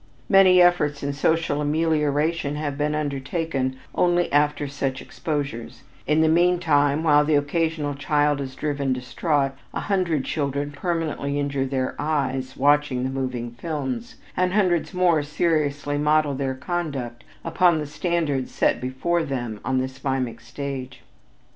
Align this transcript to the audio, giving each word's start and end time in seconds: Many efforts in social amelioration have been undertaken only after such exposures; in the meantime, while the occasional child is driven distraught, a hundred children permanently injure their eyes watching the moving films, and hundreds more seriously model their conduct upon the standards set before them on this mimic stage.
Many 0.29 0.59
efforts 0.59 1.03
in 1.03 1.13
social 1.13 1.61
amelioration 1.61 2.55
have 2.55 2.75
been 2.75 2.95
undertaken 2.95 3.75
only 3.93 4.33
after 4.33 4.67
such 4.67 4.99
exposures; 4.99 5.83
in 6.07 6.21
the 6.21 6.27
meantime, 6.27 7.03
while 7.03 7.23
the 7.23 7.35
occasional 7.35 7.93
child 7.93 8.41
is 8.41 8.55
driven 8.55 8.93
distraught, 8.93 9.51
a 9.75 9.81
hundred 9.81 10.25
children 10.25 10.71
permanently 10.71 11.39
injure 11.39 11.65
their 11.67 11.93
eyes 11.99 12.57
watching 12.57 13.03
the 13.03 13.11
moving 13.11 13.51
films, 13.51 14.15
and 14.35 14.53
hundreds 14.53 14.91
more 14.95 15.21
seriously 15.21 15.99
model 15.99 16.33
their 16.33 16.55
conduct 16.55 17.23
upon 17.45 17.77
the 17.77 17.85
standards 17.85 18.49
set 18.51 18.81
before 18.81 19.21
them 19.21 19.59
on 19.63 19.77
this 19.77 20.03
mimic 20.03 20.39
stage. 20.41 21.01